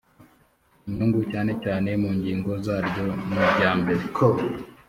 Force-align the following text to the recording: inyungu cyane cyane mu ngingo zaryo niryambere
inyungu 0.87 1.19
cyane 1.31 1.51
cyane 1.63 1.89
mu 2.01 2.09
ngingo 2.17 2.51
zaryo 2.65 3.05
niryambere 3.29 4.03